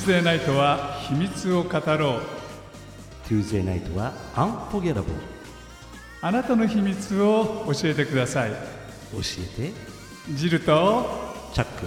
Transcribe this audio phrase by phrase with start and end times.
[0.00, 2.20] Tuesday ナイトは秘密を語ろう
[3.28, 5.04] Tuesday ナイトは Unforgettable
[6.22, 9.18] あなたの秘密を教えてください教
[9.60, 9.72] えて
[10.34, 11.04] ジルと
[11.52, 11.86] チャック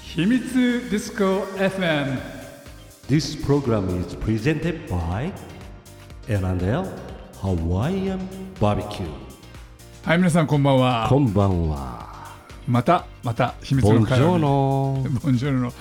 [0.00, 2.18] 秘密ディスコ FM
[3.08, 5.32] This program is presented by
[6.26, 6.88] L&L
[7.40, 8.18] Hawaiian
[8.60, 9.06] Barbecue
[10.04, 12.07] はい皆さんこんばんはこんばんは
[12.68, 14.42] またまた秘密ボンジョーの会話に
[15.14, 15.20] ノ。
[15.22, 15.72] ボンジョルノ。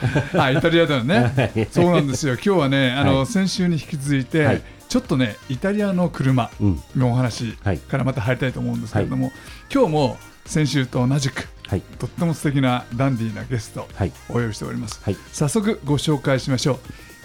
[0.41, 1.67] あイタリアだよね。
[1.69, 2.35] そうなんですよ。
[2.35, 4.61] 今日はねあの、はい先週に引き続いて、はい。
[4.87, 6.81] ちょっとねイタリアの車うん。
[6.95, 7.77] のお話はい。
[7.77, 9.33] からまた入りたいと思うんですけれども、
[9.71, 11.81] 今日も先週と同じくはい。
[11.99, 14.13] とっても素敵なダンディーなゲストはい。
[14.29, 15.17] お呼びしております、はい。
[15.33, 16.79] 早速ご紹介しましょ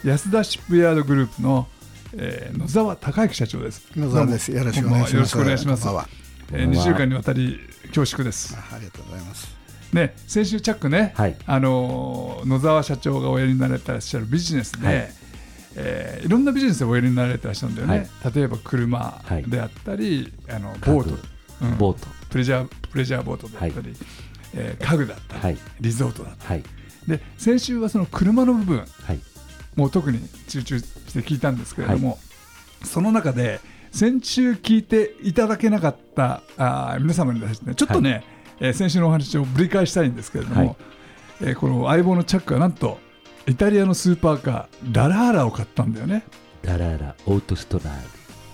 [0.04, 0.08] う。
[0.08, 1.68] 安田シップヤードグループの、
[2.16, 3.84] えー野沢孝之社長です。
[3.94, 4.50] 野沢です。
[4.50, 5.14] よろしくお願いします。
[5.14, 5.86] よろしくお願いします。
[6.52, 8.54] えー、2週間にわたり恐縮です。
[8.56, 9.48] あありがとうございます。
[9.92, 11.36] ね、先週チャックね、はい。
[11.46, 14.96] あのー野沢社長がおやりになられてらっしゃるビジネスで、はい。
[14.96, 14.98] い
[15.76, 19.42] えーいろんなビジネスでおやりになられてらっしゃるんだよね、例えば車はい。
[19.44, 20.92] であったり、あの家具。
[20.94, 21.18] ボート、
[21.62, 21.76] うん。
[21.78, 22.06] ボート。
[22.30, 23.94] プレジャープレジャーボートであったり、
[24.54, 25.58] えー家具だったり、はい。
[25.80, 26.58] リゾートだったはい。
[26.62, 26.64] り
[27.18, 29.20] で先週はその車の部分はい。
[29.76, 32.18] もう特に集中して聞いたんですけれども、
[32.84, 33.60] その中で
[33.92, 38.24] 先週聞いていただけなかったあー皆様にですねちょっとね、
[38.58, 40.76] えー先週のお話をぶり返したいんですけれども、はい。
[41.42, 42.98] えーこの相棒のチャックがなんと
[43.46, 46.24] イタリアのスーパーカーダラーラを買ったんだよね。
[46.62, 47.94] ダララオートストラー。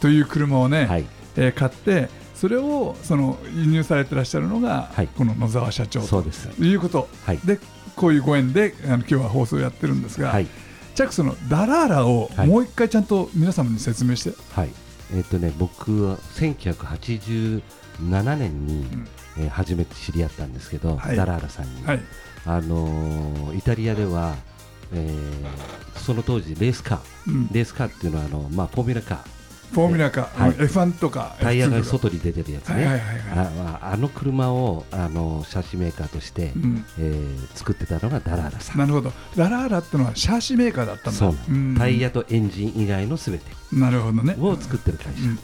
[0.00, 1.05] という車をね、はい。
[1.36, 5.08] えー買ってそれをその輸入されてらっしゃるのが、はい。
[5.08, 6.48] この野沢社長とそうです。
[6.58, 7.39] いうこと、はい。
[7.39, 7.61] で
[7.95, 10.47] こういうご縁であの今日は放送をやってるんですが、はい。
[10.95, 12.48] チャックそのダラーラをはい。
[12.48, 14.70] もう一回ちゃんと皆様に説明して、はい
[15.14, 17.63] えっ、とね僕は1987
[18.36, 19.08] 年に、ん。
[19.39, 21.17] えー初めて知り合ったんですけど、はい。
[21.17, 22.01] ダラーラさんに、はい。
[22.45, 24.35] あのーイタリアでは、
[24.92, 27.01] えーその当時レースカー。
[27.29, 27.48] うん。
[27.52, 29.38] レースカーっていうのはあの、まあ、フォーミュラカー
[29.73, 30.51] フォーミュラカー、はい。
[30.51, 31.90] うん F1 とかタイヤが F2 とか。
[31.98, 33.02] 外に出てるやつね、
[33.80, 36.84] あの車をあのシャシメーカーとして、うん。
[36.98, 38.78] えー作ってたのがダラーラさん。
[38.78, 39.12] なるほど。
[39.36, 41.12] ダラーラってのはシャーシメーカーだったんだ。
[41.12, 41.77] そうなのん。
[41.77, 44.36] タイヤとエンジン以外のすべてなるほどね。
[44.40, 45.39] を作ってる会社、うん。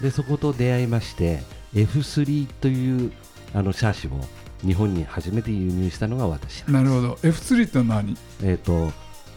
[0.00, 1.42] でそこと出会いまして
[1.74, 3.12] F3 という
[3.54, 4.10] あのシャーシを
[4.62, 7.14] 日本に初めて輸入したのが私なるほど。
[7.22, 8.16] F3 って何？
[8.42, 8.92] えーと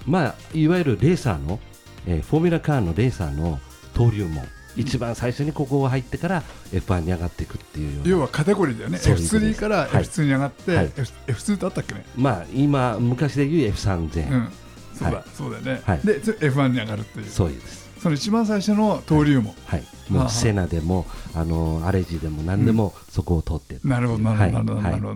[0.06, 1.60] まあ、いわゆるレーサーの、
[2.06, 3.60] えーフォーミュラカーのレーサーの
[3.98, 8.10] 登竜門、一番最初にここが入ってから F1 に上がっていくっていうような。
[8.12, 8.98] 要はカテゴリーだよね。
[9.00, 9.88] そういうことで F3 すからはい。
[10.04, 10.86] F2 に上がって、はい。
[10.86, 12.06] F- F2 ってあったっけね？
[12.16, 14.50] まあ、今昔でいう F3000、うん。
[14.94, 15.26] そうだ、はい。
[15.34, 16.00] そうだよね、はい。
[16.04, 17.26] でそれ F1 に上がるっていう。
[17.26, 24.84] そうです、その一番最初の登竜門、はい、もうセナでもあのアレジでも何でもそこを通ってなるほどなるほどはい。
[24.84, 25.16] なるほ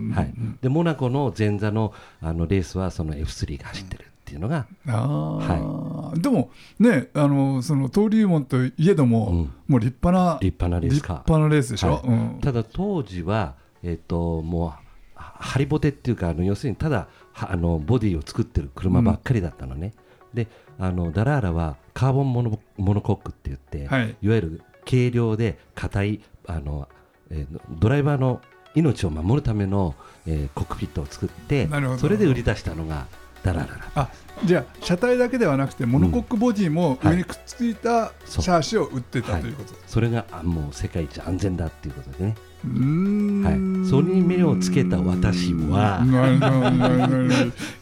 [0.60, 6.20] でモナコの前座のあのレースはその F3 が走ってるっていうのが、あー。
[6.20, 9.52] でもねあのその登竜門といえども、うん。
[9.68, 12.02] もう立派な立派なレースカー立派なレースでしょ、はい。
[12.06, 12.38] うん。
[12.40, 14.80] ただ当時は、えっともうは
[15.14, 19.92] ハリボテっていうかあの要するにただはあのボディを作ってる車ばっかりだったのね、
[20.32, 24.16] であのダラーラはカーボンモノモノコックって言って、はい。
[24.22, 26.88] いわゆる軽量で硬いあの、
[27.30, 28.40] えードライバーの
[28.74, 29.94] 命を守るための、
[30.26, 31.68] えーコックピットを作って
[31.98, 33.06] それで売り出したのが
[33.42, 34.08] ダラーラだあ
[34.44, 43.82] じゃあ車体だけではなくてモノコックボディも上にくっついたシャーシを売ってたということ、それがあもう世界一安全だっていうことでね、うーん。
[43.82, 46.00] はい、それに目をつけた私は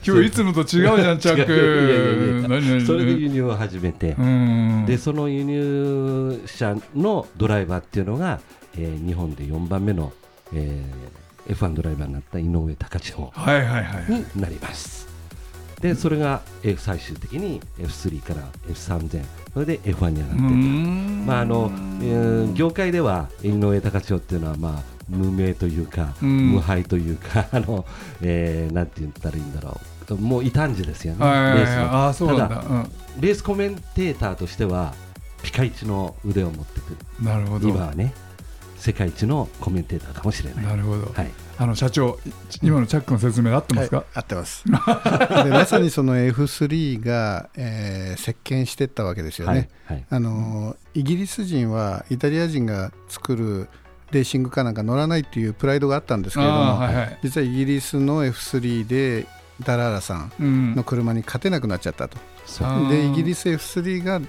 [0.05, 2.45] 今日いつのと違うじゃんチャック。
[2.85, 4.85] それで輸入を始めて、うん。
[4.87, 8.41] でその輸入車のドライバーっていうのが、
[8.77, 10.13] えー日本で4番目の、
[10.53, 14.13] えー F1 ドライバーになった井上貴千穂はいはいはい。
[14.13, 15.10] になります。
[15.81, 19.25] でそれが、えー最終的に F3 から F3000
[19.55, 21.71] それで F1 に上がってまああの
[22.03, 26.53] えー業界では井上貴千穂っていうのは、まあ、無名というか、うん。
[26.53, 27.85] 無敗というか あの、
[28.23, 30.15] えーなんて言ったらいいんだろう。
[30.17, 31.83] もう異端児ですよね、レースの。
[31.85, 32.57] ああそうなんだ。
[32.57, 32.87] ただ
[33.21, 34.93] レースコメンテーターとしては
[35.43, 36.97] ピカイチの腕を持ってくる。
[37.21, 37.69] うんなるほど。
[37.69, 38.13] 今はね
[38.77, 40.65] 世界一のコメンテーターかもしれない。
[40.65, 41.31] なるほど、はい、
[41.61, 42.31] あの社長い
[42.63, 44.65] 今のチャックの説明で合ってますか、はい、合ってます。
[45.45, 50.05] でまさにその F3 が、えー席巻していったわけですよはいね、はい。
[50.09, 53.69] あのイギリス人はイタリア人が作る
[54.11, 57.19] レーシングカーなんか乗らないっていうプライドがあったんですけれども、はいはい。
[57.23, 59.27] 実はイギリスの F3 で
[59.63, 60.75] ダラーラさんうん。
[60.75, 62.17] の車に勝てなくなっちゃったと、
[62.47, 62.89] そうあー。
[62.89, 64.21] でイギリス F3 が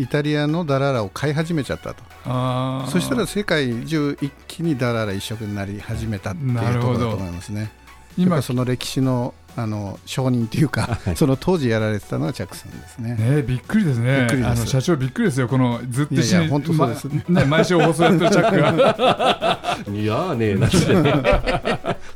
[0.00, 7.70] イタリアのダラーラを買い始めちゃったとそしたら世界中一気にダラーラ一色になり始めたっていうところだと思いますね
[8.16, 13.16] 今ぱその歴史のあの承認というか、その当時やられてたのはチャックさんですね。
[13.16, 14.28] ねびっくりですね。
[14.44, 15.48] あの社長びっくりですよ。
[15.48, 17.24] このずっと一緒に本当そうですね。
[17.28, 19.76] ね毎週放送やってるチャックが。
[19.92, 20.76] いやねなて。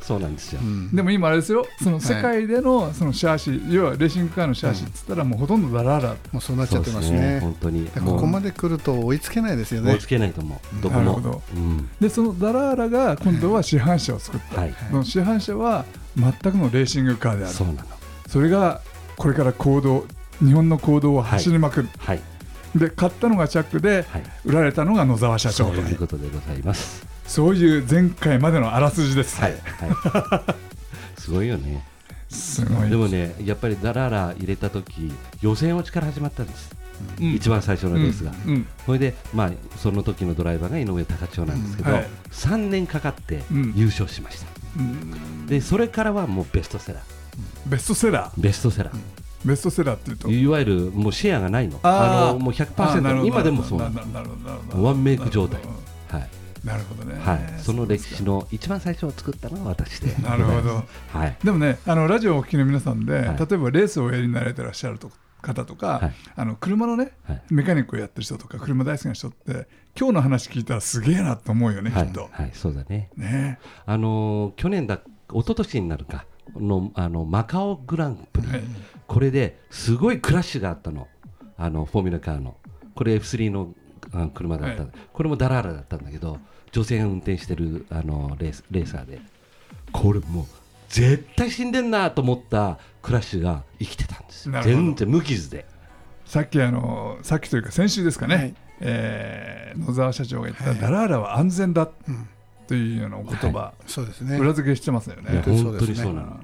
[0.07, 0.61] そうなんですよ。
[0.93, 1.67] でも今あれですよ。
[1.83, 6.17] その世界でのそのシャーシー、要はレーシングカーのシャーシーっつったらもうほとんどダララ。
[6.31, 7.41] もうそうなっちゃってますね。
[7.41, 7.87] 本当に。
[7.89, 9.93] ここまで来ると追いつけないですよね。
[9.93, 10.83] 追いつけないと思う。
[10.83, 11.43] どこも。
[12.01, 14.57] でそのダララが今度は市販車を作った。
[14.91, 15.87] その市販車は
[16.17, 17.55] 全くのレーシングカーである。
[17.55, 17.81] そうなの。
[18.29, 18.83] それが
[19.17, 20.07] これから行動
[20.41, 22.21] 日本の行動を走りまくる、はい、
[22.75, 24.05] で買ったのがチャックで、
[24.45, 25.75] 売られたのが野沢社長と。
[25.75, 27.07] いうことでございます。
[27.27, 30.55] そういう前回までのあらすじです、はいはい、
[31.21, 31.85] すごいよね。
[32.35, 36.75] すごいでもねやっぱりダララ入れた時予選落ちから始まったんです、
[37.21, 43.43] うん、一番最初のレースが、うんうん、それで、まあ、その時のドライバーが井上貴千代なんですけど、はい、3年かかって
[43.75, 44.47] 優勝しました、
[45.47, 47.03] でそれからはもうベストセラー。
[47.67, 48.41] ベストセラー。
[48.41, 48.97] ベストセラー、
[49.45, 50.31] ベストセラーっていうと。
[50.31, 51.79] いわゆるもうシェアがないの。
[51.83, 54.85] あのもう100%今でもそうなの。
[54.85, 55.61] ワンメイク状態。
[56.09, 56.29] はい。
[56.65, 60.15] なるほどね、はい、その歴史の一番最初を作ったのは私で。
[60.23, 60.83] なるほど、
[61.13, 64.99] はい、でもねあのラジオをお聞きの皆さんで、はい、例えばレースをおやりになられてらっしゃる
[65.43, 69.69] 方とか、はい、あの車のね、はい、メカニックをやってる人とか車大好きな人って
[69.99, 73.11] 今日の話聞いたらすげえなと思うよね、きっと、はい、そうだね。
[73.15, 73.59] ね。
[73.85, 75.01] あの去年だ
[75.35, 76.25] 一昨年になるか。
[76.57, 78.63] のあのマカオグランプリ、はい、
[79.07, 81.09] これですごいクラッシュがあったの。
[81.57, 82.57] あのフォーミュラカーの。
[82.95, 83.75] これ F3 の
[84.35, 86.39] 車だった、はい、これもダラーラだったんだけど
[86.71, 89.21] 女性が運転してるあのレースレーサーで。
[89.93, 90.45] これもう
[90.89, 95.67] 絶対死んでんなと思ったクラッシュが生きてたんです全然無傷で。
[96.25, 102.29] さっきあのさっきというか先週ですかね、はい、えー、野沢社長が言った、ダラーラは安全だ、うん
[102.67, 104.39] というようなお言葉、はい、そうですね。
[104.39, 105.43] 裏付けしてますよね。
[105.45, 106.41] 本当にそうなの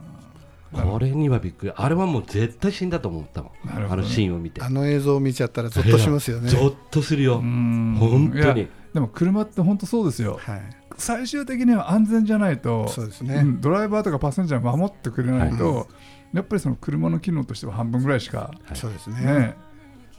[0.72, 1.72] これにはびっくり。
[1.75, 4.62] あれはもう絶対死んだと思ったもん、ね、あのシーンを見て。
[4.62, 6.49] あの映像を見ちゃったらぞっとしますよね。
[6.49, 7.37] ぞっとするよ。
[7.40, 8.69] 本当に。
[8.93, 10.62] でも車って本当そうですよ、はい、
[10.96, 15.87] 最終的には安全じゃないとそうですね、ドライバーとかパッセンジャー守ってくれないと、はい、
[16.34, 19.56] やっぱりその車の機能としては半分ぐらいしか、そうですね、ね、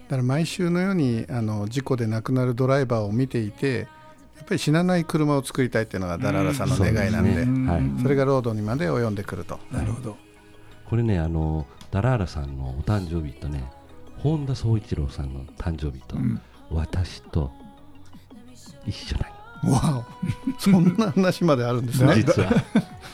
[0.07, 3.87] だから毎週のようにあの事故で亡くなるドライバーを見ていて
[4.37, 7.71] やっぱり死なない車を作りたいっていうのがダララさんの願いなんで、うんそでね。
[7.71, 9.59] はい、それがロードにまで及んでくると。
[9.71, 10.17] なるほど
[10.91, 13.63] これねあのダラーラさんのお誕生日とね
[14.21, 17.49] 本田宗一郎さんの誕生日と、うん、私と
[18.85, 19.29] 一緒な
[19.63, 19.73] の。
[19.73, 20.59] わお。
[20.59, 22.15] そんな話まであるんですね。
[22.15, 22.51] 実は。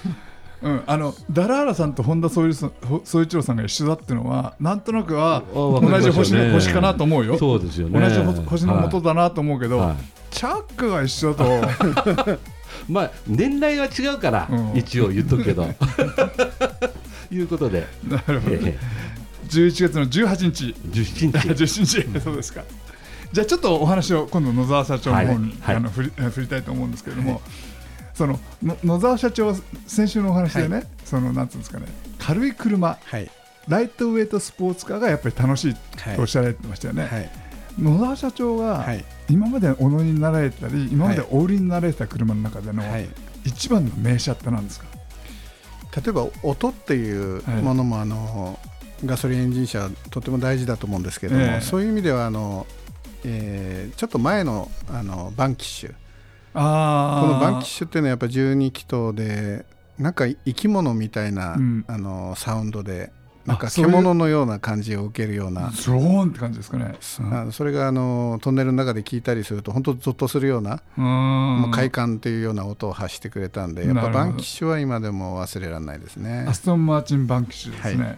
[0.63, 7.37] うん、あのダラーラさんと本田宗一郎さんが一緒だっていうのはなんとなくは同じ星,、ね、星かなと思うよ。
[7.37, 7.99] そうですよね。
[7.99, 9.95] 同じ星の元だなと思うけど、はい、
[10.31, 12.39] チャックが一緒だと。
[12.89, 15.67] まあ年代は違うから、うん、一応言っとくけど
[17.31, 17.87] いうことで。
[18.07, 18.77] なるほど、え
[19.49, 20.75] 11月の18日。
[20.89, 21.63] 17日。
[22.03, 22.19] 17日。
[22.21, 22.63] そうですか。
[23.31, 27.41] じゃあちょっとお話を今度野沢社長の方に、はい、あの振り振りたいと思うんですけれども、はい、
[28.13, 31.87] その野沢社長は先週のお話でね、はい、そのなんつうんですかね
[32.19, 32.97] 軽い車、
[33.67, 35.73] ライトウェイトスポーツカーがやっぱり楽しい
[36.15, 37.31] とおっしゃられてましたよね、
[37.77, 38.85] 野沢社長は、
[39.29, 42.81] 今までお乗りになられたり今までお売りになられた車の中での、
[43.45, 44.96] 一番の名車って何ですか？
[45.97, 48.59] 例えば音っていうものも、あの
[49.05, 52.65] ガソリンエンジン車とても大事だと思うんですけども、えー、そういう意味ではあの、
[53.25, 55.93] えー、ちょっと前のあのバンキッシュ。
[56.53, 59.65] あこのバンキッシュっていうのはやっぱ12気筒で
[59.99, 63.11] なんか生き物みたいな、うん、あのサウンドで
[63.47, 65.71] なんか獣のような感じを受けるような。
[65.71, 66.95] ゾーンって感じですかね、
[67.45, 76.45] うん、それがあのトンネルの中で聞いたりすると本当ゾッとするようなもう快感というような音を発してくれたんでやっぱバンキッシュは今でも忘れられないですね。
[76.47, 78.15] アストン・マーチン・バンキッシュですね、はい、は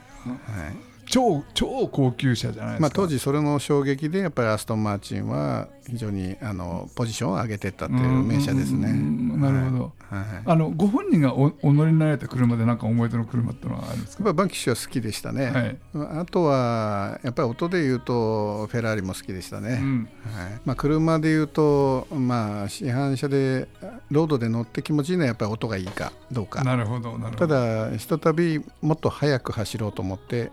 [0.71, 8.93] い超超高級車じゃないですか、まあ、当時それの衝撃でやっぱりアストン・マーチンは非常にあのポジションを上げていったっていう名車ですね。
[9.39, 14.23] なるほど、はい、あのご本人がおお乗りになられた車で何か思い出の車ってのはあるんですか？
[14.23, 15.77] やっぱバンキッシュは好きでしたね、はい、
[16.19, 20.61] あとはやっぱり音で言うとフェラーリも好きでしたね、うん、はい。
[20.65, 23.67] まあ、車で言うと、まあ、市販車で
[24.11, 26.63] ロードで乗って気持ちいいのはやっぱり音がいいかどうか。
[26.63, 27.17] なるほど。
[27.37, 30.51] ただひとたびもっと速く走ろうと思って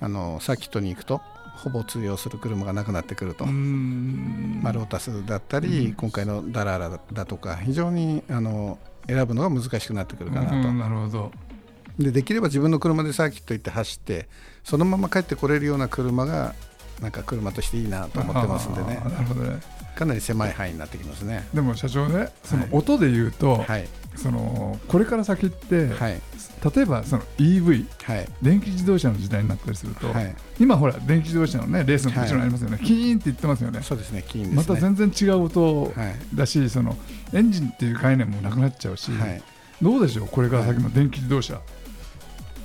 [0.00, 1.20] あのサーキットに行くと
[1.56, 10.72] ほぼ通用する車がなくなってくると、まあ、ロータスだったり、今回のダラーラだとか非常にあの選ぶのが難しくなってくるかなと。
[10.72, 11.32] なるほど。
[11.98, 14.28] でできれば自分の車でサーキット行って走って
[14.62, 16.54] そのまま帰ってこれるような車が
[17.00, 19.00] なんか車としていいなと思ってますんでね。
[19.02, 19.60] なるほどね。
[19.94, 21.48] かなり狭い範囲になってきますね。
[21.54, 26.20] でも社長ねその音で言うと、はいそのこれから先って、はい。
[26.74, 28.28] 例えばその EV はい。
[28.42, 30.34] 電気自動車の時代になったりすると、はい。
[30.58, 33.82] 今ほら電気自動車のねレースももちろんありますよね、キーンって言ってますよね。
[33.82, 34.56] そうですね金ですね。
[34.56, 35.92] また全然違う音はい。
[36.34, 36.96] だし、その
[37.32, 39.42] エンジンっていう概念もなくなっちゃうし、はい、
[39.82, 40.28] どうでしょう？
[40.28, 41.60] これから先の電気自動車、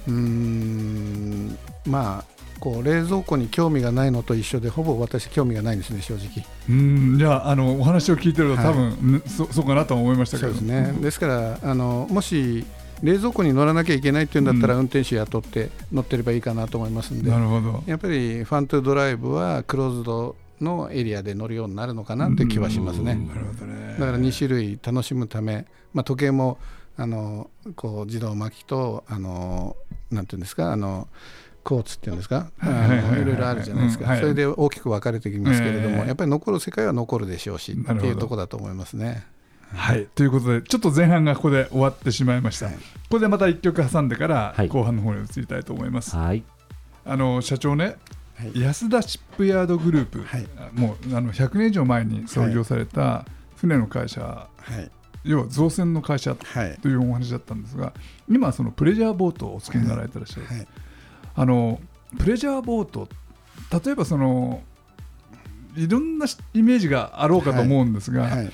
[0.07, 6.45] うーんまあこう冷蔵庫に興味がないのと一緒でほぼ私興味がないんですね正直。
[6.69, 8.65] うんじゃああのお話を聞いてるとはい。
[8.65, 10.53] 多分、ねそそうかなとは思いましたけど。
[10.53, 10.93] そうですね。
[11.01, 12.63] ですからあのもし
[13.01, 14.79] 冷蔵庫に乗らなきゃいけないっていうんだったら、うん。
[14.81, 17.31] 運転手雇って乗ってればいいかなと思いますんで。
[17.31, 17.83] なるほど。
[17.87, 23.15] やっぱりファントゥドライブはクローズドのエリアで乗るようになるのかなって気はしますね。
[23.15, 23.95] なるほどね。
[23.99, 26.59] だから2種類楽しむため、まあ、時計も
[26.97, 29.75] あのこう自動巻きとあの
[30.11, 31.07] なんていうんですかあの
[31.63, 34.19] コーツっていうんですかいろいろあるじゃないですか、うんはい。
[34.19, 36.07] それで大きく分かれてきますけれども、ええ。
[36.07, 39.25] やっぱり残る世界は残るでしょうしっていうところだと思いますね。
[39.73, 40.07] はい。
[40.15, 42.75] ということでちょっと前半がここで終わってしまいました、はい。
[42.75, 42.81] こ
[43.11, 44.67] こでまた1曲挟んでからはい。
[44.67, 46.43] 後半の方に移りたいと思います、はい。
[47.05, 47.95] あの社長ね
[48.35, 48.59] はい。
[48.59, 50.47] 安田シップヤードグループ、はい。
[50.73, 54.91] もうあの100年以上前に創業された船の会社、はい
[55.23, 56.77] 要は造船の会社はい。
[56.81, 57.93] というお話だったんですが
[58.29, 60.67] 今はそのプレジャーボートをお付けになられてらっしゃる、はい。
[61.35, 61.79] あの
[62.17, 63.07] プレジャーボート
[63.85, 64.61] 例えばその
[65.75, 68.51] いろんなイメージがあろうかと思うんですが、はい。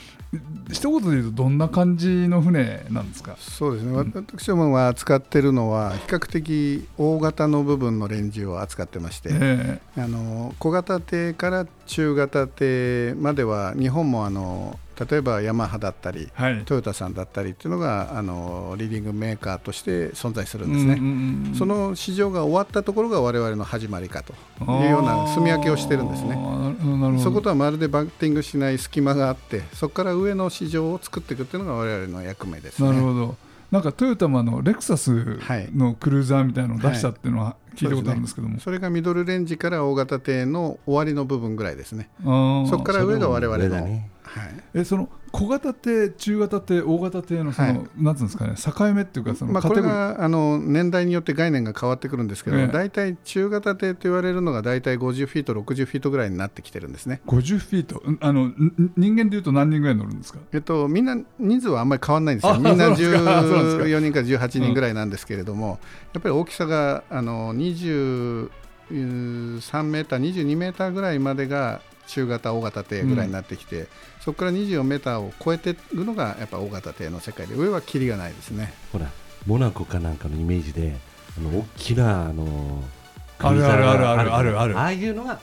[0.72, 3.38] 一言で言うとどんな感じの船なんですか？
[3.40, 9.82] そうですね、私どもが扱ってるのは比較的大型の部分のレンジを扱ってまして、え。
[9.96, 16.63] あの小型艇から中型艇までは日本もあの例えばヤマハだったりえはい。
[16.66, 20.94] トヨタさんだったりっていうのがあのリーディングメーカーとして存在するんですね。
[20.94, 26.38] うんうんうんその市場が終わったところが我々の始まりかというような住み分けをしてるんですね。
[27.24, 32.89] そことはまるでバッティングしない隙間があってそこから上の市場を作っていくっていうのが我々の役目ですね。
[32.89, 33.36] なるほど。
[33.72, 35.39] なんかトヨタもあのレクサス
[35.75, 42.10] のクルーザーみたいなのを出したっていうのは聞いたことあるんですけども、それがミドルレンジから大型艇の終わりの部分ぐらいですね。
[42.24, 44.01] そこから上が我々の、
[44.74, 47.82] えその小型艇、中型艇、大型艇のその、はい。
[47.98, 52.67] なんつうんですかね、境目っていうか、そのまあ、これがあの年代によって概念が変わってくるんですけど、ええ。
[52.67, 57.22] 大体中型艇と言われるのが大体50フィート、60フィートぐらいになってきてるんですね。
[57.27, 60.39] 50フィート、んあのん人間でいうと何人ぐらい乗るんですか？
[60.53, 63.17] えっと、みんな人数はあんまり変わらないんですよ、あみんなそうなんですか。
[63.17, 65.79] そうなんですか14人から18人ぐらいなんですけれども、
[66.13, 68.50] やっぱり大きさがあの23
[69.84, 73.88] メーター、22メーターぐらいまでが中型、大型艇ぐらいになってきて、
[74.22, 78.74] そこから24メーターを超えているのがやっぱ大型艇の世界で、上はキリがないですね。
[78.92, 79.08] ほら
[79.46, 80.96] モナコかなんかのイメージで
[81.38, 82.84] あの大きなあの
[83.40, 85.40] あるあるあるあるあるあるああいうのが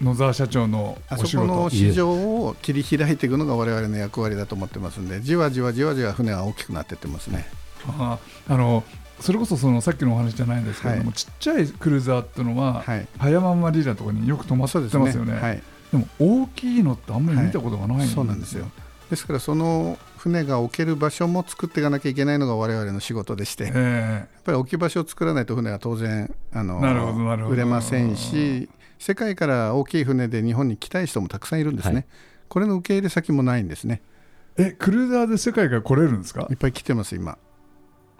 [0.00, 1.48] 野沢社長のあそお仕事。
[1.48, 7.46] この市場を切り開いていくのが我々の役割だと思ってますんで、じわじわじわじわ船は大きくなっていってますね。
[7.86, 8.84] ああの
[9.20, 15.62] それこそそのさっきのお話じゃないんですけれども、はいちっちゃいクルーザーっていうのは、はい、葉山マリーナとかによく止まってそうますよね。
[15.92, 18.14] でも大きいのってあんまり見たことがないんですよ。
[18.16, 18.66] そうなんですよ。
[19.10, 31.94] ですからその船が置ける場所も作っていかなきゃいけないのが我々の仕事でして、やっえぱり置き場所を作らないと船は当然あのなるほどなるほど売れませんし、世界から大きい船で日本に来たい人もたくさんいるんですね。
[31.94, 32.06] はい
[32.52, 34.02] これの受け入れ先もないんですね。
[34.58, 36.46] ええクルーザーで世界から来れるんですか？
[36.50, 37.38] いっぱい来てます今。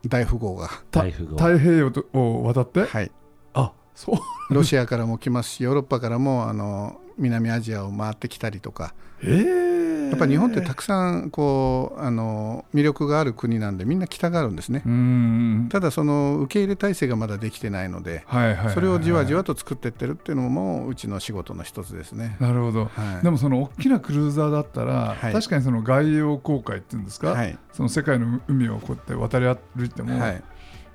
[0.09, 0.71] 大富豪が。
[0.91, 3.13] た大富豪太平洋とを渡って、はい。
[3.53, 4.13] あそ
[4.51, 9.73] うロシアからも来ますし、ヨーロッパからもあの南アジアを回ってきたりとか、ええ
[10.13, 14.83] やっぱり日本ってたくさんこうあの魅力がある国なんで、みんな来たがるんですね。
[14.85, 14.89] う。
[14.91, 22.37] んただ、その受け入れ体制がまだできてないので、はいはいはいはいそれをじわじわと作っていってるっていうのも、うちの仕事の一つですね。
[22.41, 23.25] なるほど、はい。
[23.25, 25.33] でもその大きなクルーザーだったら、はい。
[25.33, 27.59] 確かにその外洋航海っていうんですか、はい。
[27.73, 30.43] その世界の海をこうやって渡り歩いても、はい、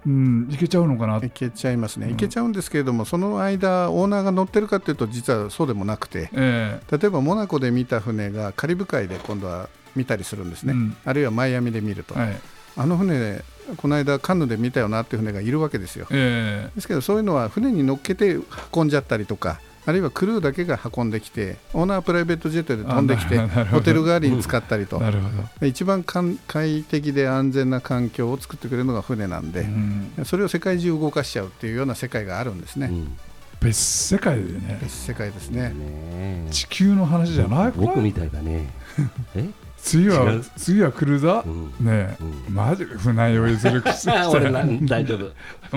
[0.06, 2.14] うん、行けちゃうのかな、いけちゃいますね、うん。
[2.14, 10.98] いけちゃうんですけれども、その間、オーナーが乗ってるかっていうと、実はそうでもなくて、え例えばモナコで見た船がカリブ海で今度は見たりするんですね、うん。
[11.04, 12.40] あるいはマイアミで見ると、えはい。
[12.78, 13.42] あの船、
[13.78, 16.08] この間、カンヌで見たよなっていう船がいるわけですよ。
[16.12, 16.70] え。
[16.76, 18.38] ですけど、そういうのは船に乗っけて
[18.74, 24.98] 運んじゃったりとか、あるいはクルーだけが運んできて、オーナーはプライベートジェットで飛んできて、ホテル代わりに使ったりと。
[24.98, 25.30] え、なるほ
[25.62, 30.12] ど、一番快快適で安全な環境を作ってくれるのが船なんで、うん。
[30.26, 32.88] それを世界中動かしちゃうっていうような世界があるんですね。
[32.88, 33.18] うん。
[33.62, 34.80] 別世界でね。
[34.82, 35.70] 別世界ですね。
[35.70, 37.72] ね地球の話じゃない？
[37.78, 38.68] 僕みたいだね。
[39.36, 39.50] え？
[39.88, 41.86] 次は次はクルーザー、うん。
[41.86, 42.54] ねえ、うん。
[42.54, 45.32] マジで船酔いする口 俺なん大丈夫。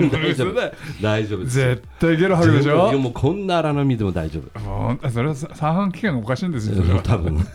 [0.09, 0.53] 大丈夫。
[1.01, 2.97] 大丈夫絶対ゲロ吐くでしょ。
[2.99, 4.59] もうこんな荒波でも大丈夫。
[4.59, 7.01] もうそれは三半期間がおかしいんですよそれは。
[7.01, 7.37] 多分。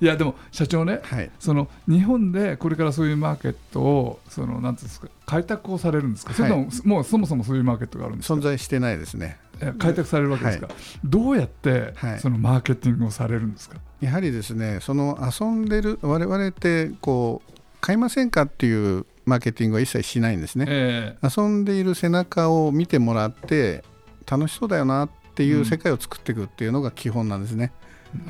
[0.00, 1.30] いやでも社長ね、はい。
[1.38, 8.34] その日本でこれからそういうマーケットをそのなんていうんですか開拓をされるんですか、それとももうそもそもそういうマーケットがあるんですか？
[8.34, 9.38] 存在してないですね。
[9.40, 9.43] え
[9.78, 10.68] 開拓されるわけですか、
[11.04, 12.20] どうやってはい。
[12.20, 20.66] そのマーケティングをされるんですか、やはりですねその遊んでる我々ってこう買いませんかっていうマーケティングは一切しないんですね。
[20.68, 23.84] え遊んでいる背中を見てもらって
[24.30, 27.72] 楽しそうだよなっていう世界を作っていくっていうのが基本なんですね、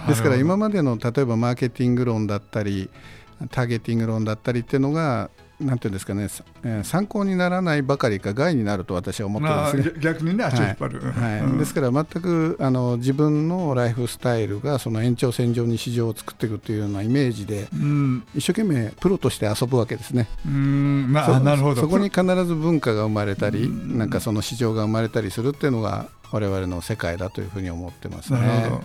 [0.06, 2.90] えですから今ままでの例えばマーケティング論だったり
[3.50, 5.30] ターゲティング論だったりっていうのが
[5.64, 9.92] なんていうんですかね、さえー参考にならないばかりか害になると私は思ってますね。
[10.00, 11.40] 逆にね足を引っ張る、はい。
[11.40, 11.58] うん。
[11.58, 18.26] ですから全くあの自分のライフスタイルがその延長線上に市場を作っていくというようなイメージでうん。
[18.34, 20.28] 一生懸命プロとして遊ぶわけですね。
[20.46, 21.12] うん。
[21.12, 21.80] まあそなるほど。
[21.80, 23.98] そこに必ず文化が生まれたりうん。
[23.98, 28.80] なんかその市場が生まれたりするっていうのが我々の世界だというふうに思ってますなるね。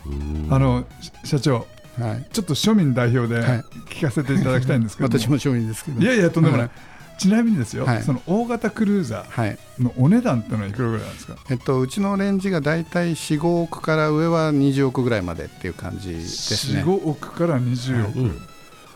[0.49, 1.65] あのし社長
[1.99, 3.65] はい、ちょっと庶民代表ではい。
[3.89, 6.01] 聞かせていただきたいんですけども、私も庶民ですけど。
[6.01, 6.71] いやいやとんでもない、は
[7.17, 8.03] ちなみにですよ、はい。
[8.03, 9.57] その大型クルーザはい。
[9.79, 11.35] ーのお値段ってのはいくらぐらいなんですか？
[11.49, 16.83] えっと、うちのレンジがだいたい4、5億から上は20億ぐらいまでっていう感じですね。
[16.83, 18.41] 45億から20億、うん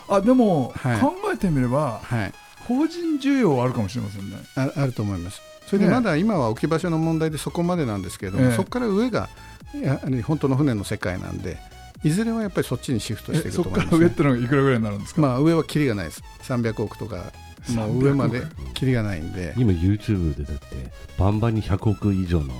[0.09, 0.99] あでも、はい。
[0.99, 2.33] 考えてみればはい。
[2.67, 4.37] 法人需要はあるかもしれませんね。
[4.55, 5.41] あ、あると思います。
[5.65, 8.51] それでねまだ今は置き場所の問題でそこまでなんですけれども、ええ。
[8.51, 9.29] そこから上が
[9.73, 11.57] やはり本当の船の世界なんで、
[12.03, 13.91] いずれはやっぱりそっちにシフトしていくと思います、ね。
[13.91, 16.23] から上ってのがいくらぐらいになるんですか、まあ上はキリがないです。
[16.41, 17.31] 300億とか、
[17.69, 18.41] もう上まで
[18.73, 22.53] キリがないんで、今 YouTube でだってバンバンに100億以上の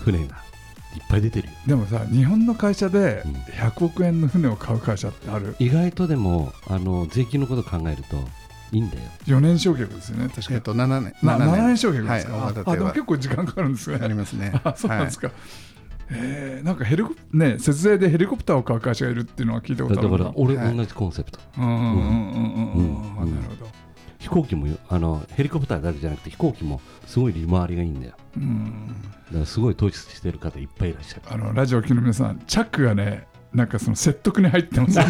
[0.00, 0.28] 船がい
[0.98, 1.54] っぱい出てるよ。
[1.66, 3.32] でもさ日本の会社でうん。
[3.32, 5.54] 100億円の船を買う会社ってある？
[5.58, 8.16] 意外とでもあの税金のこと考えると
[8.72, 9.02] いいんだよ。
[9.26, 11.66] 4年償却ですよね確かえっと7年、な7年。
[11.68, 13.98] 年償却ですか、はいああでも結構時間かかるんですね。
[14.02, 14.60] ありますね。
[14.64, 15.28] あそうなんですか。
[15.28, 15.34] か、
[16.10, 20.76] えーなんかヘリコね節税でヘリコプターを買う会社がいるっていうのは聞いたことあるだから俺はい。
[20.76, 21.40] 同じコンセプト。
[21.58, 22.72] うんうんうんうんうん。
[22.72, 23.16] うん。
[23.16, 23.22] うん。
[23.22, 23.70] あなるほど。
[24.18, 28.14] 飛行機もあのヘリコプターだけじゃなくて飛行機もすごい利回りがいいんだよ。
[28.36, 28.94] うん。
[29.26, 31.22] だからすごい統一してる方いっぱいいらっしゃる。
[31.28, 35.04] あのラジオ機の皆さんチャックがねなんかその説得に入ってます、ね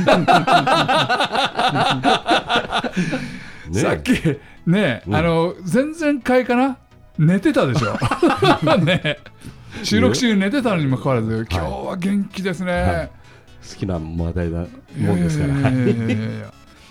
[3.73, 4.13] さっき
[4.67, 5.15] ね、うん。
[5.17, 6.79] あの前々回かな？
[7.19, 7.97] 寝てたでしょ。
[8.85, 9.19] ね
[9.83, 13.11] 収録中に寝てたのにもかかわらず今日は元気ですね、はい。
[13.69, 14.59] 好きな話題だ
[14.99, 15.53] もんですから、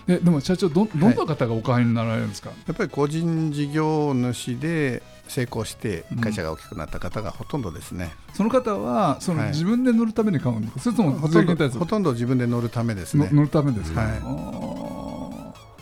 [0.08, 8.12] えでも社長どどんな方がお買いになられるんですか、やっぱり個人事業主で成功して会社が大きくなった方がほとんどですね。
[8.34, 9.50] その方はその、はい。
[9.50, 10.80] 自分で乗るために買うんですか？
[10.82, 13.30] それともほとんど自分で乗るためですね。
[13.30, 14.10] の乗るためですか、はい。
[14.12, 14.20] あ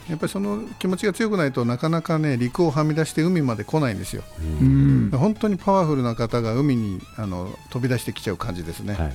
[0.09, 4.23] やっぱりその気持ちが強くないとなかなかね陸をはみ出して海まで来ないんですよ。
[4.41, 5.17] ーうん。
[5.17, 8.93] 本当にパワフルな方が海にあの飛び出してきちゃう感じですね。
[8.95, 9.13] はい。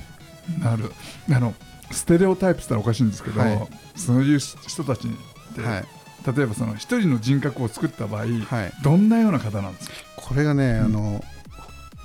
[0.61, 0.91] なる。
[1.31, 1.53] あの
[1.91, 3.67] ステレオタイプって言ったらおかしいんですけど、はい。
[3.95, 5.85] そういう人たちって、はい。
[6.35, 8.73] 例えばその一人の人格を作った場合、はい。
[8.83, 11.23] どんなような方なんですこれがね、あの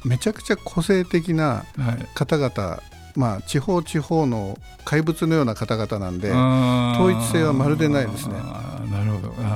[0.05, 2.83] めちゃくちゃ個性的なか、はい、方々、
[3.17, 8.35] まあ地方地方の怪物のような方々なんで、統一性はまるでないですね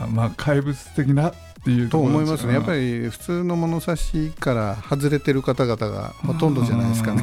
[0.05, 1.35] あまあ怪物的なっ
[1.65, 2.55] ていうと思いますね。
[2.55, 7.23] やっぱりり普通の物差しから外れてる方々がほとんどじゃないですかね。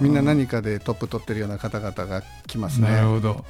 [0.00, 2.88] みんな何かでトップ取ってるような方々が来ますね。
[2.88, 3.44] なるはほど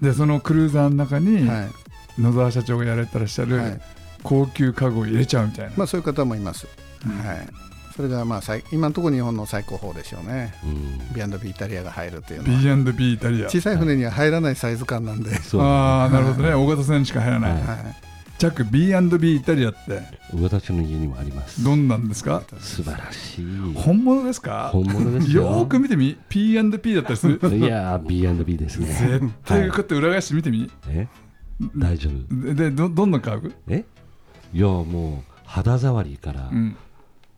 [0.00, 0.04] い。
[0.04, 2.20] でそのクルーザーの中に、はい。
[2.20, 3.80] 野沢社長がやられてらっしゃる、はい
[4.22, 6.68] 高級家具を入れちゃうみたいな、まあそういう方もいます。
[7.04, 7.48] うんはい。
[7.94, 10.54] それがまあ最今のところ日本の最高峰でしょうね。
[10.64, 11.14] うん。
[11.14, 12.84] B&B イタリアが入るというのは。
[12.84, 13.48] B&B イタリア。
[13.48, 15.34] 小さい船には入らないサイズ感なんで。
[15.36, 15.62] そう。
[15.62, 16.54] ああなるほどね。
[16.54, 17.62] 大型船しか入らない、はい。
[17.62, 17.96] はい。
[18.38, 20.02] ジャック B&B イタリアって。
[20.34, 22.42] 私の家にもありますどんなんですか？
[22.58, 23.46] 素晴らしい。
[23.74, 24.70] 本物ですか？
[24.72, 25.42] 本物ですよ。
[25.42, 26.18] よーく見てみ。
[26.28, 27.38] P&P だったりする？
[27.56, 28.86] いやー B&B ですね。
[28.86, 31.06] 絶対こうはいやって裏返して見てみ、え？
[31.76, 32.44] 大丈夫。
[32.46, 33.84] ででどどんな家具、え？
[34.52, 36.76] いやもう肌触りから、うん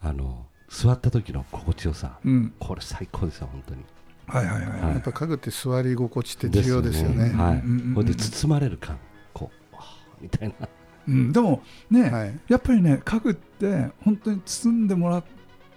[0.04, 2.18] あの座った時の心地よさ。
[2.24, 3.84] うん、これ最高ですよ本当に。
[4.26, 4.92] はいはいはい、はい。
[4.94, 7.30] やっぱ家具って座り心地って重要ですよね。
[7.30, 8.98] はい、うんうんれで包まれる感。
[9.32, 9.76] こう
[10.22, 10.68] みたいな。
[11.06, 12.40] うん、でもね、はい。
[12.48, 15.24] やっぱりね家具って本当に包んでもらっ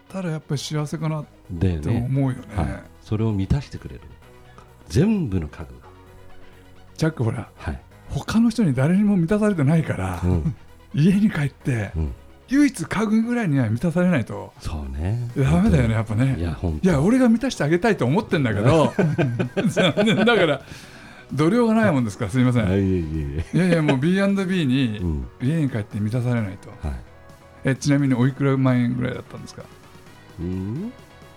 [0.10, 2.44] たらやっぱり幸せかなっでてね、思うよね。
[2.56, 4.02] はい、それを満たしてくれる。
[4.88, 5.88] 全部の家具が。
[6.96, 10.56] ジャックほらはい、他の人に誰にも満たされてないから、うん。
[10.96, 12.13] 家に帰ってうん、
[12.49, 14.53] 唯一家具ぐらいには満たされないと。
[14.60, 15.29] そうね。
[15.36, 16.36] ダメだよねやっぱね。
[16.38, 18.93] いや本当いや俺が満たしてあげたいと思ってんだけど。
[19.67, 20.62] 残念ながら
[21.33, 23.57] 度量がないもんですからすみません、い、いえいえ。
[23.57, 25.27] いやいやもう B&B にうん。
[25.41, 26.99] 家に帰って満たされないと、はい。
[27.65, 29.63] えちなみにおいくら万円ぐらいだったんですか？
[30.39, 30.93] うん？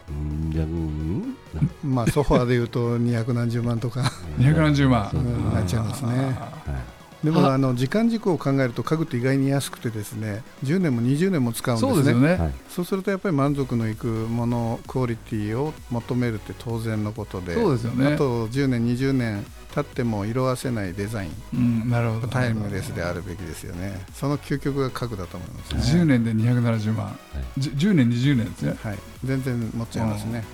[0.09, 0.51] うん？
[0.53, 1.37] じゃうん？
[1.83, 4.03] まあソファーでいうと200何十万とか。
[4.39, 5.11] 270万。
[5.11, 6.11] そううんなっちゃいますね。
[6.39, 6.83] あはい
[7.25, 11.95] でもあの時間軸を考えると家具って意外に安くてですね10年も20年も使うーんですね。
[11.95, 12.55] そうですよね、はい。
[12.71, 21.31] そうするとやっぱり満足のいくものクオリティを求めるって当然のことでそうですよねあと10年20年経っても色あせないデザイン。
[21.55, 21.57] う
[21.87, 22.29] ん、なるほど。
[22.29, 24.05] タイムレスであるべきですよね。
[24.15, 26.01] その究極が家具だと思いますね。
[26.01, 27.19] 10年で270万、
[27.57, 28.77] じゅ 10, 年20年ですね。
[28.83, 28.99] はい。
[29.25, 30.45] 全然持っちゃいますね。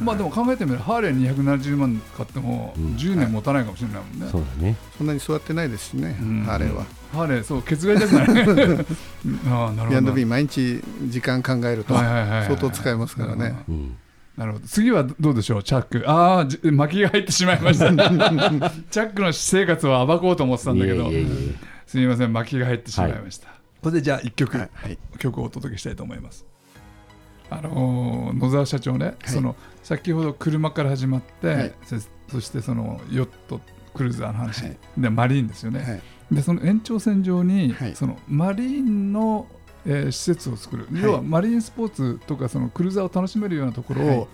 [0.00, 2.84] まあでも考えてみればハーレー270万買ってもうん。
[2.96, 4.76] 10年持たないかもしれないもんね、そうだね。
[4.96, 6.42] そんなに座ってないですしねうん。
[6.44, 6.84] ハーレーは。
[7.12, 8.86] ハーレーそうケツが痛くなる。
[9.50, 10.12] ああなるほど。
[10.12, 13.56] B&B 毎日時間考えるとはいはいはいはい相当使えますからね。
[13.68, 13.96] うん
[14.38, 14.66] なるほど。
[14.66, 15.62] 次はどうでしょう？
[15.62, 16.04] チャック。
[16.08, 17.86] ああじ巻きが入ってしまいました。
[17.92, 18.70] チャ
[19.04, 21.10] ックの私生活を暴こうと思ってたんだけど。
[21.86, 23.48] すみません巻きが入ってしまいました、
[23.82, 24.98] これでじゃあ1曲、はいはい。
[25.18, 26.46] 曲をお届けしたいと思います。
[27.50, 31.72] あのー野沢社長ね、その先ほど車から始まって、はい。
[31.84, 31.96] そ
[32.30, 33.60] そしてそのヨット
[33.94, 34.76] クルーザーの話、はい。
[34.98, 36.02] でマリーンですよね、はい。
[36.30, 37.96] でその延長線上に、はい。
[37.96, 39.46] そのマリーンの、
[39.88, 41.02] えー施設を作る、はい。
[41.02, 44.26] 要はマリーンスポーツとかそのクルーザーを楽しめるようなところを、はい。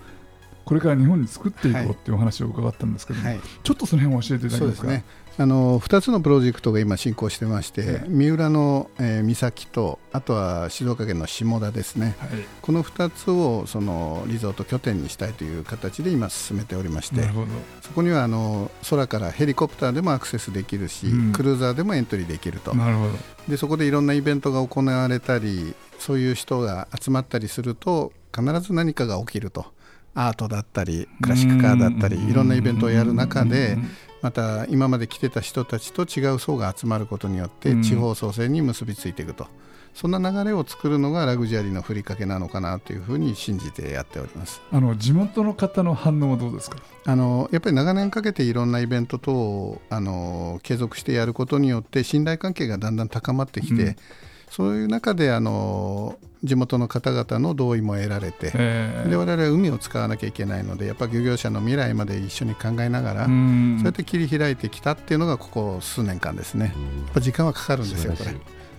[0.65, 3.39] これから日本に作っていこうはいっていうお話を伺ったんですけども、はい。
[3.63, 4.87] ちょっとその辺を教えていただけますか？
[4.87, 5.05] すね
[5.37, 8.07] あの2つのプロジェクトが今進行してまして、ええ。
[8.07, 12.15] 三浦の、えー岬とあとは静岡県の下田ですね。
[12.19, 12.29] はい。
[12.61, 17.21] この2つをそのリゾート拠点にしたいという形で今進めておりまして
[17.81, 21.33] そこにはあの空からヘリコプターでもアクセスできるし、うん。
[21.33, 22.73] クルーザーでもエントリーできると。
[23.49, 29.65] でそこでいろんなイベントが行われたりそういう人が集まったりすると必ず何かが起きると
[30.15, 32.29] アートだったりクラシックカーだったりうん。
[32.31, 33.89] いろんなイベントをやる中でうん。
[34.21, 37.83] また今まで来てた人たちと違う層が集まることによってうん。
[37.83, 39.47] 地方創生に結びついていくと。
[39.93, 44.61] そんな流れを作るのがラグジュアリーのふりかけなのかなというふうに信じてやっております。
[44.69, 46.79] あの地元の方の反応はどうですか？
[47.05, 53.95] あのやっぱり長年かけていろんなイベント等をあの継続してやることによって信頼関係がだんだん高まってきて、うん
[54.55, 66.73] そういう中であの地元の方々の同意も得られて、えーで我々は海を使わなきゃいけないのでやっぱ漁業者の未来まで一緒に考えながら、うんそうやって切り開いてきたっていうのがここ数年間ですね。
[66.73, 68.31] うんやっぱ時間はかかるんですよこれ。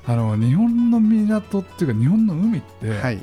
[0.07, 3.23] あの日本の港っていうか日本の海って、はい、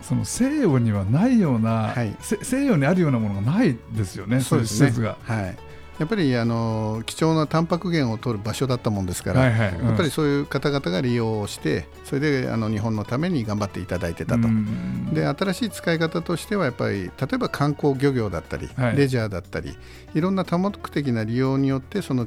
[0.00, 5.18] その西洋にはないような、はいせ西洋にあるようなものがないですよねそういう施設が。
[5.22, 5.56] はい。
[6.02, 14.48] やっぱりあの貴重なタンパク源を取る場所だったもんですから、はいはいうんやっぱりそういう方々が利用してそれであの日本のために頑張っていただいてたと。
[14.48, 19.76] うんで新しい使い方としてはやっぱり例えば観光漁業だったり、はいレジャーだったり
[20.14, 22.26] いろんな多目的な利用によってその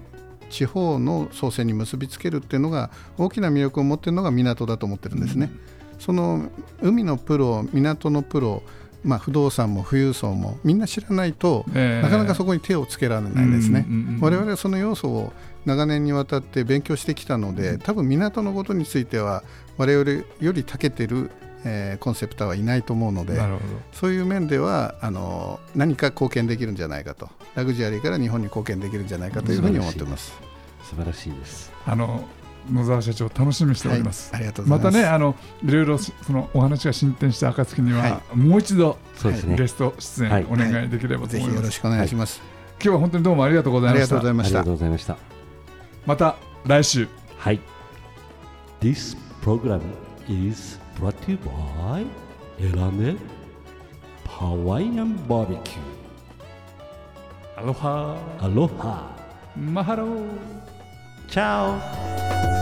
[0.50, 5.52] 地方の創生に結びつけるっていうのが大きな魅力を持っているのが港だと思ってるんですね。
[6.00, 6.50] その
[6.82, 8.64] 海のプロ港のプロ、
[9.06, 13.86] まあ、不動産も富裕層もみんな知らないと、えーなかなかそこに手をつけられないんですね。
[14.20, 15.34] 我々はその要素を
[15.65, 19.44] 長年にわたって勉強してきたので多分港のことについては
[19.78, 21.32] 我々より長けてる、
[21.63, 23.39] えーコンセプターはいないと思うので
[23.94, 27.30] そういう面ではあの何か貢献できるんじゃないかと。
[27.56, 30.34] ラグジュアリーから日本に貢献できるんじゃないかというふうに思ってます。
[30.84, 31.34] 素晴らしい。
[31.34, 31.72] です。
[31.86, 32.26] どあの
[32.71, 34.32] 野沢社長楽しみにしております。
[34.32, 35.04] はいありがとうござまいます。
[35.04, 39.56] たねあのいろいろそのお話が進展した暁には、はもう一度そうですね。
[39.56, 40.41] ゲスト出はい。
[40.41, 41.51] 演お願いできればとぜ思います。
[41.51, 42.41] ひよろしくお願いします。
[42.75, 44.04] 今日は本当にどうもありがとうございました。
[44.04, 44.60] ありがとうございました。
[44.60, 44.73] ありがとう。
[44.73, 45.17] ございました。
[46.06, 47.08] また来週。
[47.38, 47.60] はい。
[48.82, 49.82] This program
[50.28, 52.06] is brought to you by
[52.60, 53.15] エラネ
[54.28, 55.80] ハワイアンバーベキュ
[57.58, 59.15] アロハーアロハ
[59.56, 60.25] マハロー
[61.30, 62.55] チャオ